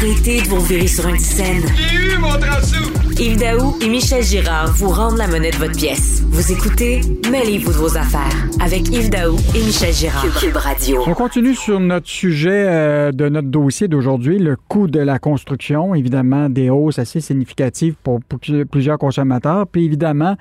[0.00, 1.64] Arrêtez de vous virer sur une scène.
[1.76, 2.28] J'ai eu mon
[3.20, 6.22] Yves Daou et Michel Girard vous rendent la monnaie de votre pièce.
[6.28, 10.24] Vous écoutez Mêlez-vous de vos affaires avec Yves Daou et Michel Girard.
[10.38, 11.02] Cube Radio.
[11.04, 15.96] On continue sur notre sujet euh, de notre dossier d'aujourd'hui, le coût de la construction.
[15.96, 18.38] Évidemment, des hausses assez significatives pour, pour
[18.70, 19.66] plusieurs consommateurs.
[19.66, 20.36] Puis évidemment,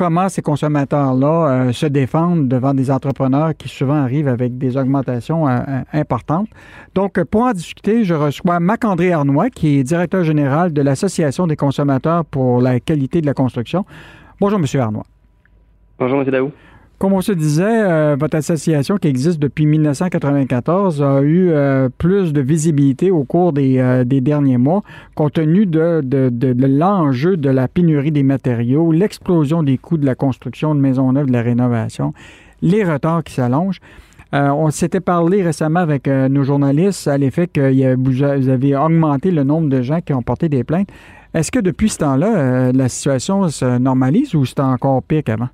[0.00, 5.46] comment ces consommateurs-là euh, se défendent devant des entrepreneurs qui souvent arrivent avec des augmentations
[5.46, 6.48] euh, euh, importantes.
[6.94, 11.56] Donc, pour en discuter, je reçois Marc-André Arnois, qui est directeur général de l'Association des
[11.56, 13.84] consommateurs pour la qualité de la construction.
[14.40, 14.80] Bonjour, M.
[14.80, 15.04] Arnois.
[15.98, 16.30] Bonjour, M.
[16.30, 16.50] Daou.
[17.00, 22.34] Comme on se disait, euh, votre association qui existe depuis 1994 a eu euh, plus
[22.34, 24.82] de visibilité au cours des, euh, derniers mois,
[25.14, 26.02] compte tenu de,
[26.66, 31.28] l'enjeu de la pénurie des matériaux, l'explosion des coûts de la construction de maisons neuves,
[31.28, 32.12] de la rénovation,
[32.60, 33.80] les retards qui s'allongent.
[34.34, 39.70] on s'était parlé récemment avec nos journalistes à l'effet que vous avez augmenté le nombre
[39.70, 40.90] de gens qui ont porté des plaintes.
[41.32, 45.48] Est-ce que depuis ce temps-là, la situation se normalise ou c'est encore pire qu'avant?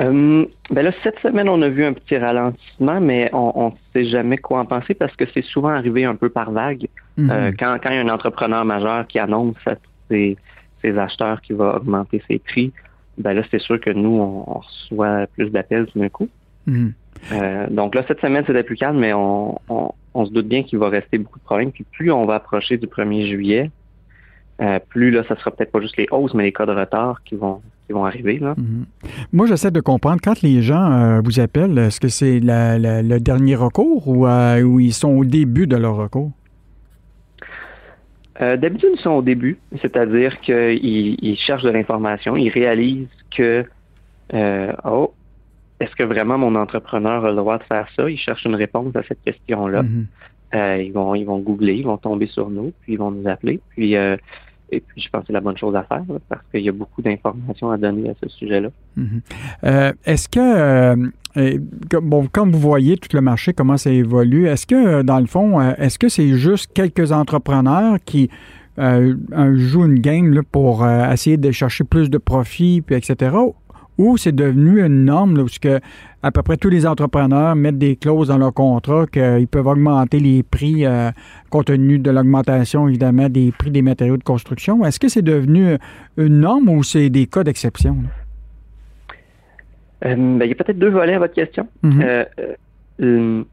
[0.00, 4.08] Euh, ben là, cette semaine, on a vu un petit ralentissement, mais on ne sait
[4.08, 6.88] jamais quoi en penser parce que c'est souvent arrivé un peu par vague.
[7.16, 7.30] Mhm.
[7.30, 9.76] Euh, quand, quand il y a un entrepreneur majeur qui annonce à
[10.10, 10.36] ses,
[10.98, 12.72] acheteurs qu'il va augmenter ses prix,
[13.16, 16.28] ben là, c'est sûr que nous, on, reçoit plus d'appels d'un coup.
[16.66, 16.92] Mhm.
[17.32, 19.58] Euh, donc là, cette semaine, c'était plus calme, mais on,
[20.14, 21.72] on se doute bien qu'il va rester beaucoup de problèmes.
[21.72, 23.70] Puis plus on va approcher du 1er juillet,
[24.60, 27.22] euh, plus là, ça sera peut-être pas juste les hausses, mais les cas de retard
[27.24, 28.38] qui vont qui vont arriver.
[28.38, 28.54] Là.
[28.56, 28.86] Mhm.
[29.32, 33.56] Moi, j'essaie de comprendre, quand les gens euh, vous appellent, est-ce que c'est le dernier
[33.56, 36.32] recours ou, euh, ils sont au début de leur recours?
[38.40, 43.64] D'habitude, ils sont au début, c'est-à-dire qu'ils ils cherchent de l'information, ils réalisent que,
[44.84, 45.14] oh,
[45.78, 48.10] est-ce que vraiment mon entrepreneur a le droit de faire ça?
[48.10, 49.84] Ils cherchent une réponse à cette question-là.
[49.84, 50.06] Mhm.
[50.80, 53.60] ils, vont, ils vont googler, ils vont tomber sur nous, puis ils vont nous appeler.
[53.70, 53.94] Puis
[54.70, 56.72] et puis, je pense que c'est la bonne chose à faire parce qu'il y a
[56.72, 58.70] beaucoup d'informations à donner à ce sujet-là.
[58.96, 59.20] Mhm.
[59.64, 61.58] Euh, est-ce que, euh,
[62.02, 65.60] bon, comme vous voyez tout le marché, comment ça évolue, est-ce que, dans le fond,
[65.60, 68.30] euh, est-ce que c'est juste quelques entrepreneurs qui
[68.76, 73.36] jouent une game pour essayer de chercher plus de profit, puis etc.,
[73.98, 75.80] ou c'est devenu une norme là, que
[76.22, 80.20] à peu près tous les entrepreneurs mettent des clauses dans leur contrat qu'ils peuvent augmenter
[80.20, 81.10] les prix euh,
[81.50, 84.84] compte tenu de l'augmentation, évidemment, des prix des matériaux de construction.
[84.84, 85.76] Est-ce que c'est devenu
[86.16, 87.98] une norme ou c'est des cas d'exception?
[90.04, 91.68] Euh, ben, il y a peut-être deux volets à votre question.
[91.84, 92.26] Mm-hmm.
[93.00, 93.44] Euh,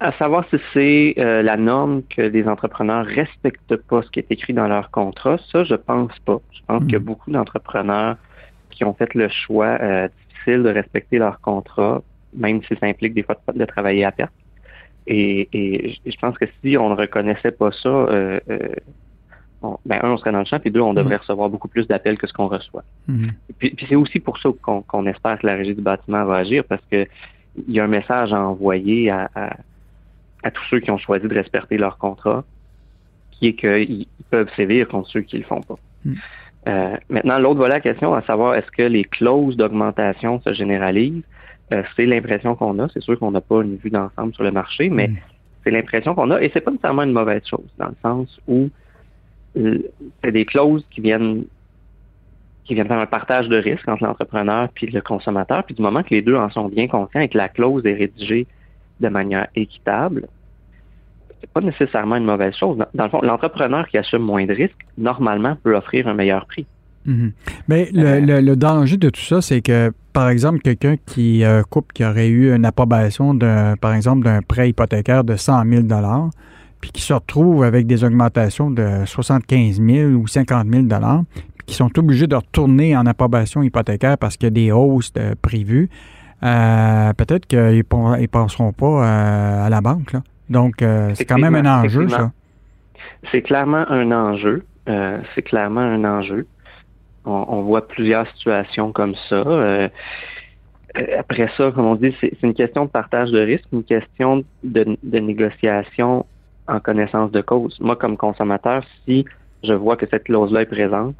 [0.00, 4.52] à savoir si c'est la norme que les entrepreneurs respectent pas ce qui est écrit
[4.52, 6.40] dans leur contrat, ça, je pense pas.
[6.50, 6.98] Je pense a mm-hmm.
[6.98, 8.16] beaucoup d'entrepreneurs
[8.72, 12.02] qui ont fait le choix euh, difficile de respecter leur contrat,
[12.34, 14.32] même si ça implique des fois de, travailler à perte.
[15.06, 18.68] Et, je pense que si on ne reconnaissait pas ça, euh, euh,
[19.84, 21.20] ben, un, on serait dans le champ, puis deux, on devrait mm-hmm.
[21.20, 22.84] recevoir beaucoup plus d'appels que ce qu'on reçoit.
[23.08, 23.30] Mm-hmm.
[23.58, 26.82] Puis, c'est aussi pour ça qu'on espère que la régie du bâtiment va agir, parce
[26.90, 27.06] que
[27.68, 29.30] il y a un message à envoyer à,
[30.54, 32.44] tous ceux qui ont choisi de respecter leur contrat,
[33.30, 35.76] qui est qu'ils peuvent sévir contre ceux qui ne le font pas.
[36.04, 36.14] Mm.
[36.68, 41.22] Euh, maintenant, l'autre volet la question, à savoir est-ce que les clauses d'augmentation se généralisent,
[41.72, 42.88] euh, c'est l'impression qu'on a.
[42.92, 45.16] C'est sûr qu'on n'a pas une vue d'ensemble sur le marché, mais mm.
[45.64, 48.68] c'est l'impression qu'on a, et c'est pas nécessairement une mauvaise chose, dans le sens où
[49.56, 49.78] euh,
[50.22, 51.44] c'est des clauses qui viennent
[52.64, 56.04] qui viennent faire un partage de risque entre l'entrepreneur puis le consommateur, puis du moment
[56.04, 58.46] que les deux en sont bien conscients et que la clause est rédigée
[59.00, 60.28] de manière équitable,
[61.46, 62.78] pas nécessairement une mauvaise chose.
[62.94, 66.66] Dans, le fond, l'entrepreneur qui assume moins de risques, normalement, peut offrir un meilleur prix.
[67.04, 67.32] Mhm.
[67.68, 71.92] Mais euh, le, danger de tout ça, c'est que, par exemple, quelqu'un qui euh, coupe,
[71.92, 75.82] qui aurait eu une approbation, de, par exemple, d'un prêt hypothécaire de 100 000
[76.80, 81.74] puis qui se retrouve avec des augmentations de 75 000 ou 50 000 puis qui
[81.76, 85.88] sont obligés de retourner en approbation hypothécaire parce qu'il y a des hausses prévues,
[86.42, 90.12] euh, peut-être qu'ils ne penseront pas à la banque.
[90.12, 90.22] Là.
[90.48, 92.30] Donc, euh, c'est quand même un enjeu, ça.
[93.30, 94.64] C'est clairement un enjeu.
[94.88, 96.46] Euh, c'est clairement un enjeu.
[97.24, 99.36] On, voit plusieurs situations comme ça.
[99.36, 99.88] Euh,
[101.16, 104.96] après ça, comme on dit, c'est une question de partage de risque, une question de,
[105.04, 106.26] négociation
[106.66, 107.78] en connaissance de cause.
[107.80, 109.24] Moi, comme consommateur, si
[109.62, 111.14] je vois que cette clause-là est présente,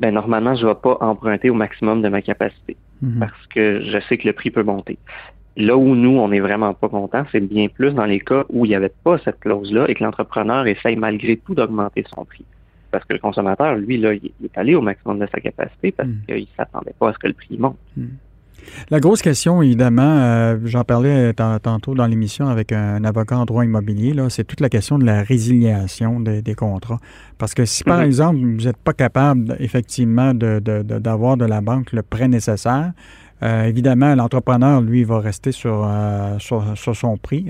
[0.00, 3.20] ben normalement, je ne vais pas emprunter au maximum de ma capacité mhm.
[3.20, 4.98] parce que je sais que le prix peut monter.
[5.56, 8.66] Là où nous, on n'est vraiment pas content, c'est bien plus dans les cas où
[8.66, 12.44] il n'y avait pas cette clause-là et que l'entrepreneur essaye malgré tout d'augmenter son prix.
[12.90, 16.08] Parce que le consommateur, lui, là, il est allé au maximum de sa capacité parce
[16.08, 16.26] hmm.
[16.28, 17.76] qu'il ne s'attendait pas à ce que le prix monte.
[17.96, 18.06] Hmm.
[18.90, 23.64] La grosse question, évidemment, euh, j'en parlais tantôt dans l'émission avec un, avocat en droit
[23.64, 26.98] immobilier, c'est toute la question de la résiliation des, contrats.
[27.38, 28.06] Parce que si, par mhm.
[28.06, 32.92] exemple, vous n'êtes pas capable, effectivement, d'avoir de, de, la banque le prêt nécessaire,
[33.42, 37.46] euh, évidemment, l'entrepreneur, lui, va rester sur, euh, sur, son prix,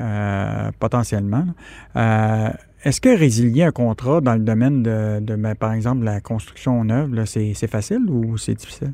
[0.78, 1.46] potentiellement.
[1.94, 6.84] Est-ce que résilier un contrat dans le domaine de, de ben, par exemple, la construction
[6.84, 8.92] neuve, c'est facile ou c'est difficile?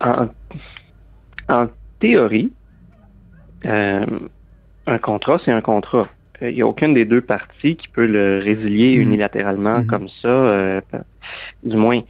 [0.00, 1.66] En,
[1.98, 2.52] théorie,
[3.64, 4.06] euh,
[4.86, 6.08] un contrat, c'est un contrat.
[6.40, 9.02] Il n'y a aucune des deux parties qui peut le résilier mm-hmm.
[9.02, 9.86] unilatéralement mm-hmm.
[9.86, 10.28] comme ça.
[10.28, 10.80] Euh,
[11.64, 12.00] du moins,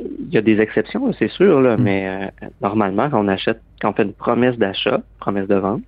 [0.00, 1.82] il y a des exceptions, c'est sûr, là, mm.
[1.82, 5.82] mais euh, normalement, quand on achète, quand on fait une promesse d'achat, promesse de vente,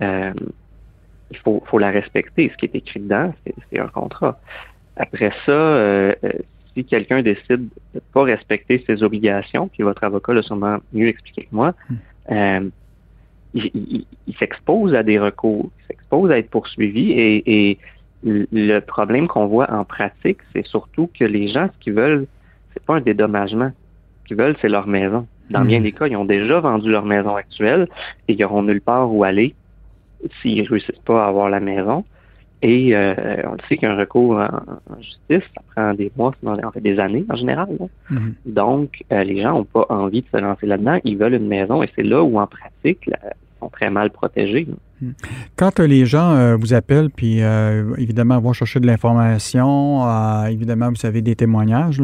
[0.00, 2.50] il faut, faut la respecter.
[2.52, 3.34] Ce qui est écrit dedans,
[3.70, 4.38] c'est un contrat.
[4.96, 6.14] Après ça,
[6.76, 11.08] si quelqu'un décide de ne pas respecter ses obligations, puis votre avocat l'a sûrement mieux
[11.08, 11.94] expliqué que moi, hmm.
[12.32, 12.68] euh,
[13.54, 14.04] il,
[14.38, 17.78] s'expose à des recours, il s'expose à être poursuivi et,
[18.24, 22.26] le problème qu'on voit en pratique, c'est surtout que les gens, ce qu'ils veulent,
[22.76, 23.72] c'est pas un dédommagement.
[24.22, 25.26] Ce qu'ils veulent, c'est leur maison.
[25.50, 25.84] Dans bien hmm.
[25.84, 27.88] des cas, ils ont déjà vendu leur maison actuelle
[28.28, 29.54] et ils n'auront nulle part où aller
[30.42, 32.04] s'ils ne réussissent pas à avoir la maison.
[32.62, 33.14] Et euh,
[33.44, 37.24] on le sait qu'un recours en, justice, ça prend des mois, en fait des années
[37.30, 37.68] en général.
[38.10, 38.32] Mm-hmm.
[38.46, 40.98] Donc, euh, les gens n'ont pas envie de se lancer là-dedans.
[41.04, 43.14] Ils veulent une maison et c'est là où, en pratique, ils
[43.60, 44.68] sont très mal protégés.
[45.00, 45.10] Mm.
[45.56, 47.40] Quand euh, les gens vous appellent, puis
[47.98, 52.00] évidemment vont chercher de l'information, évidemment vous avez des témoignages,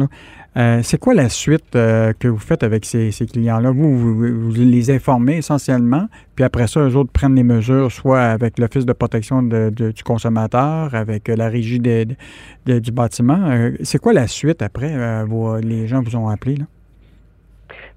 [0.55, 3.71] euh, c'est quoi la suite euh, que vous faites avec ces, clients-là?
[3.71, 8.59] Vous, vous, les informez essentiellement, puis après ça, eux autres prennent les mesures, soit avec
[8.59, 13.71] l'Office de protection du consommateur, avec euh, la régie du bâtiment.
[13.83, 14.93] c'est quoi la suite après?
[15.61, 16.57] les gens vous ont appelé?
[16.57, 16.65] Là?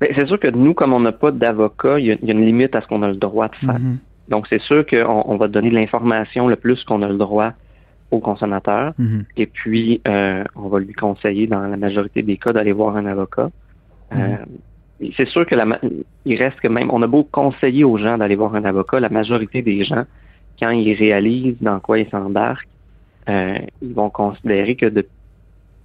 [0.01, 2.83] C'est sûr que nous, comme on n'a pas d'avocat, il y, a une limite à
[2.83, 3.79] ce qu'on a le droit de faire.
[3.79, 3.97] Mm-hmm.
[4.29, 7.53] Donc, c'est sûr qu'on on va donner de l'information le plus qu'on a le droit
[8.11, 8.93] au consommateur.
[8.99, 9.25] Mhm.
[9.37, 13.07] Et puis, euh, on va lui conseiller, dans la majorité des cas, d'aller voir un
[13.07, 13.51] avocat.
[14.13, 14.21] Mhm.
[14.21, 14.37] Euh,
[15.17, 15.79] c'est sûr que la,
[16.25, 19.11] il reste que même, on a beau conseiller aux gens d'aller voir un avocat, la
[19.11, 20.05] majorité des gens,
[20.59, 22.69] quand ils réalisent dans quoi ils s'embarquent,
[23.29, 25.07] euh, ils vont considérer que de,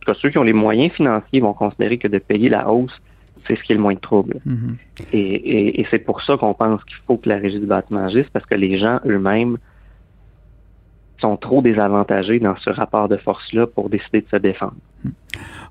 [0.06, 2.96] que ceux qui ont les moyens financiers vont considérer que de payer la hausse,
[3.48, 4.40] c'est ce qui est le moins de trouble.
[4.46, 4.78] Mhm.
[5.14, 8.28] Et, et c'est pour ça qu'on pense qu'il faut que la régie du bâtiment agisse,
[8.32, 9.58] parce que les gens eux-mêmes
[11.22, 14.76] sont trop désavantagés dans ce rapport de force-là pour décider de se défendre.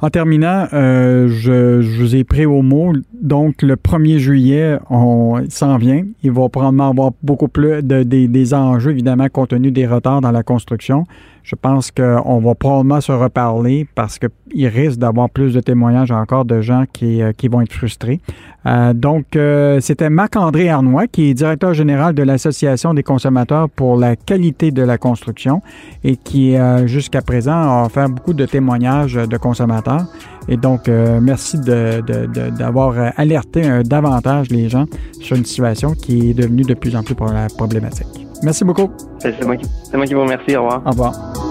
[0.01, 2.95] En terminant, euh, je, vous ai pris au mot.
[3.13, 6.05] Donc, le 1er juillet, on s'en vient.
[6.23, 10.33] Il va probablement avoir beaucoup plus de, des enjeux, évidemment, compte tenu des retards dans
[10.33, 11.05] la construction.
[11.43, 16.45] Je pense qu'on va probablement se reparler parce qu'il risque d'avoir plus de témoignages encore
[16.45, 18.21] de gens qui, euh, qui vont être frustrés.
[18.67, 23.97] Euh, donc, euh, c'était Marc-André Arnois, qui est directeur général de l'Association des consommateurs pour
[23.97, 25.63] la qualité de la construction
[26.05, 26.57] et qui,
[26.87, 30.05] jusqu'à présent, a fait beaucoup de témoignages de consommateurs.
[30.49, 34.85] Et donc, merci d'avoir de, alerté davantage les gens
[35.21, 38.30] sur une situation qui est devenue de plus en plus problématique.
[38.43, 38.91] Merci beaucoup.
[39.19, 39.57] C'est moi,
[40.07, 40.57] qui vous remercie.
[40.57, 40.83] Au revoir.
[40.87, 41.50] Au revoir.